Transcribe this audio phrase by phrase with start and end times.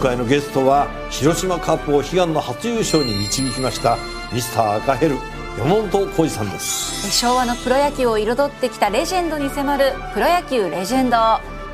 [0.00, 3.98] 回のゲストは広島カップを悲願の初優勝に導きました
[4.32, 5.16] ミスター赤ヘル
[5.58, 7.10] 山本浩二さんです。
[7.10, 11.16] 昭和のプロ野球を彩ってきたレジェンドに迫る「プロ野球レジェンド」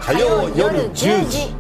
[0.01, 1.55] 火曜夜10時。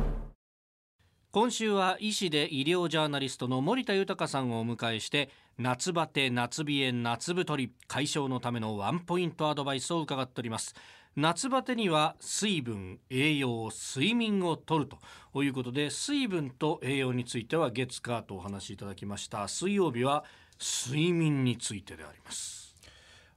[1.30, 5.28] 今週は医師で医療ジャーナリストの森田豊さんをお迎えして
[5.58, 10.74] 夏バテ夏冷え夏太り解消のためのワンポイントアドバイスを伺っております
[11.16, 14.86] 夏バテには水分栄養睡眠をとる
[15.32, 19.48] ということで水分と栄養については月火とお話しいただきました。
[19.48, 20.24] 水曜日は
[20.60, 22.76] 睡眠についてであります。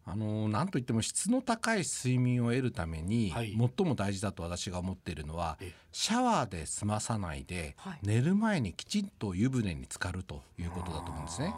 [0.05, 3.55] あのなんといっても質の高い睡眠を得るために、はい。
[3.57, 7.99] 最も大事だと私が思っているのはえシャワーで済まさないで、はい。
[8.03, 11.55] 寝る前にきちんと湯船に浸かるということだと思うんですね。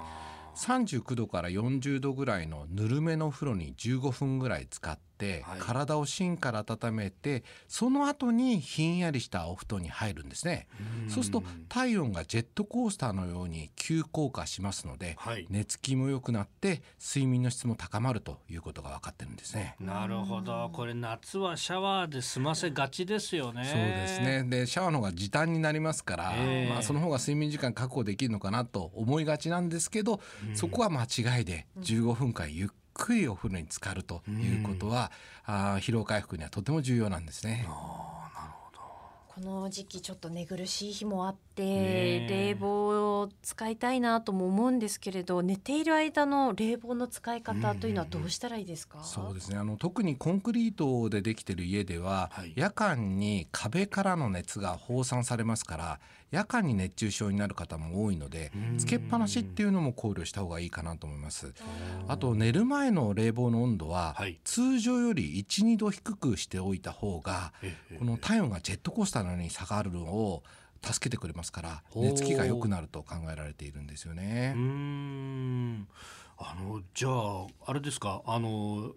[0.55, 5.59] 39度から40度ぐらいのぬるめのお風呂に15分ぐらい使って、はい。
[5.59, 10.67] 体を芯から温めてその後にひんやりしたお布団に入るんですね。
[11.07, 15.45] そうすると体温がジェットコースターのように急降下しますので、はい。
[15.49, 19.75] 寝つきも良くなって睡眠の質も高まるということが分かってるんですね。
[19.79, 20.69] なるほど。
[20.73, 23.63] これ夏はシャワーで済ませがちですよね。
[23.65, 24.43] そうですね。
[24.43, 26.69] でシャワーの方が時短になりますから、ええ。
[26.69, 30.19] まあ、その方が睡眠時間確保できるのかなと思いがちなんですけど、
[30.53, 35.11] そこは間違いで15分間ゆっくりお風呂に浸かるということは、
[35.45, 37.65] あー疲労回復にはとても重要なんですね。
[39.33, 49.57] この時期ちょっと寝苦しい日もあって、冷房を使いたいなとも思うんですけれど寝ている間の冷房の使い方というのはどうしたらいいですか、そうですね。
[49.57, 52.51] あの特にコンクリートでできてる家では、はい。
[52.57, 55.99] 夜間に壁からの熱が放散されますから
[56.31, 58.77] 夜間に熱中症になる方も多いのでうん。
[58.77, 61.53] つけっぱなしっていうのも考慮した方がいいかなと思います。
[62.07, 64.39] あと寝る前の冷房の温度は、はい。
[64.43, 67.95] 通常より12度低くしておいた方がええ。
[67.95, 70.43] この体温がジェットコースターのように下がるのを
[70.83, 74.53] 助けてくれますから寝つきが良くなると考えられているんですよね。
[74.55, 74.61] うー。
[74.61, 75.87] ん。
[76.37, 78.23] あのじゃああれですか？
[78.25, 78.93] あの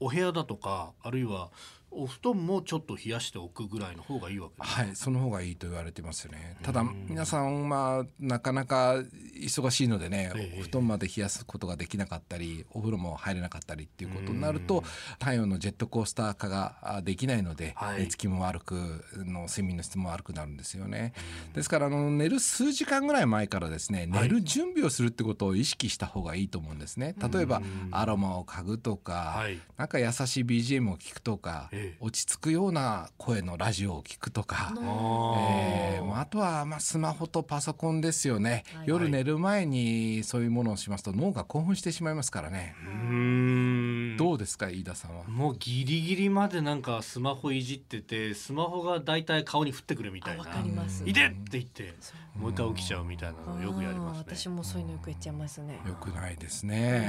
[0.00, 1.50] お部屋だとかあるいは
[1.90, 6.56] お布団もちょっと冷やしておくぐらいの方がいいわけですかはい、その方がいいと言われてますよね。
[6.62, 9.02] ただうん皆さんまあなかなか
[9.40, 10.60] 忙しいのでね、ええ。
[10.60, 14.84] お布団まで冷やすことができなかったり、お風呂も入れなかったりっていうことになると、
[15.18, 18.00] 体温のジェットコースター化があできないので、はい。
[18.00, 18.74] 寝つきも悪く
[19.16, 21.14] の睡眠の質も悪くなるんですよね。
[21.54, 24.22] ですからあの寝る数時間ぐらい前からですね、はい。
[24.24, 27.14] 寝る準備をするってことを意識した方がいいと思うんですね。
[27.32, 29.58] 例えばアロマを嗅ぐとか、はい。
[29.76, 34.72] なんか優しい BGM を聞くとか、ええ落ち着くような声のラジオを聞くとか。
[34.76, 38.84] あえーまあ、あとはまあスマホとパソコンですよね、はい。
[38.86, 44.16] 夜寝る前にそういうものをしますと脳が興奮してしまいますからね、うーん。
[44.16, 50.44] どうですか飯田さんは、もうギリギリまでなんかスマホいじっててスマホがだいたい顔に降ってくるみたいな。
[50.44, 51.94] あわかりますいでって言って
[52.34, 54.24] もう一回起きちゃうみたいなのよくやりますね。
[54.26, 55.80] 私もそういうのよくやっちゃいますね。
[55.86, 57.08] よくないですね、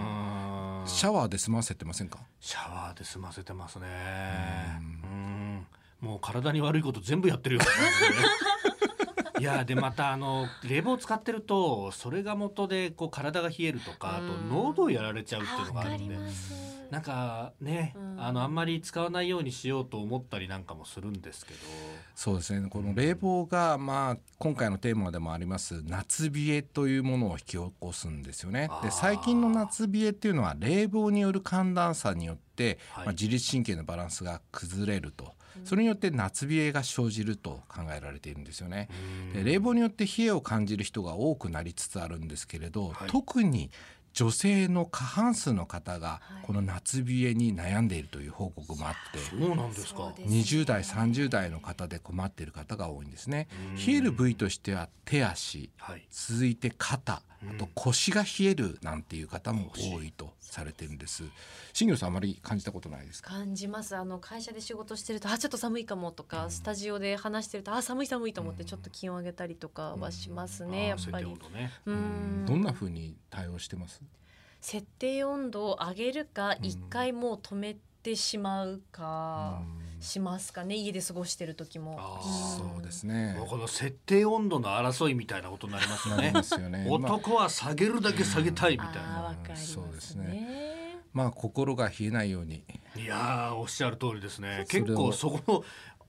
[0.00, 0.05] うん
[0.86, 2.18] シャワーで済ませてませんか？
[2.40, 3.86] シャワーで済ませてますね。
[5.04, 5.66] うん。
[6.00, 7.62] もう体に悪いこと全部やってるよ
[9.40, 14.48] いやでまたあの冷房使ってるとそれが元でこう体が冷えるとかあとうん。
[14.50, 16.14] 喉をやられちゃうっていうのがあるんで。
[16.14, 16.52] ります。
[16.90, 18.20] なんかね、うん。
[18.22, 21.60] あのあんまり使わないようにしようと思ったりなんかもするんですけど
[22.16, 22.66] そうですね。
[22.70, 28.70] この冷房が、まあ、今回のテーマでもあります夏冷えというものを引き起こすんですよね。
[28.82, 33.04] で最近の夏冷えっていうのは冷房による寒暖差によって、はい。
[33.04, 35.34] まあ、自律神経のバランスが崩れると。
[35.64, 38.88] それによって夏冷えが生じると考えられているんですよね。
[39.34, 43.10] で冷房によって冷えを感じる人が多くなりつつあるんですけれど、はい。
[43.10, 43.70] 特に
[44.16, 46.46] 女性の過半数の方がはい。
[46.46, 49.98] この夏冷えに悩んでいるという報告もあって、そうなんですか。
[49.98, 50.62] そうですね。
[50.62, 53.48] 20代30代の方で困っている方が多いんですね。
[53.86, 56.06] 冷える部位としては手足はい。
[56.10, 61.24] 続いて肩あと腰が冷えるなんていう方も多いとされてるんです。
[61.72, 63.30] 新業さんあまり感じたことないですか？
[63.30, 63.96] 感じます。
[63.96, 71.26] あの会社で仕事してるとあちょっと寒いかもとか、スタジオで話してるとあ寒い寒いと思ってちょっと気温上げたりとかはしますね、やっぱり。
[71.86, 72.44] うん。
[72.46, 74.00] どんな風に対応してます？
[74.66, 79.62] 設定温度を上げるか一回もう止めてしまうか
[80.00, 82.00] しますかね家で過ごしてる時も。
[82.58, 83.36] そうですね。
[83.48, 86.32] この設定温度の争いみたいなことになりますよね。
[86.68, 86.84] ね。
[86.98, 87.14] まあ。
[87.14, 89.22] 男は下げるだけ下げたいみたいな。
[89.22, 89.84] わかりますね。
[89.84, 90.18] そうです
[91.12, 92.64] まあ心が冷えないように。
[92.96, 94.64] いやーおっしゃる通りですね。
[94.68, 95.64] 結構そこの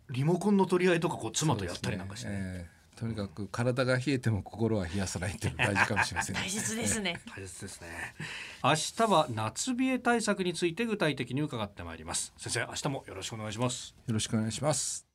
[0.09, 2.35] リモコンの取り合いとかこう妻とやったりなんかして、ね。
[2.35, 6.41] えーとにかく体が冷えても心は冷やさないっていうのが大事かもしれませんね。
[6.41, 7.21] 大切ですね。
[7.27, 7.87] 大切ですね。
[8.63, 12.33] 明日は夏冷え対策について具体的に伺ってまいります。
[12.37, 13.95] 先生明日もよろしくお願いします。
[14.07, 15.06] よろしくお願いします。